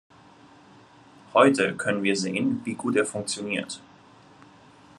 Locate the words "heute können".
1.35-2.01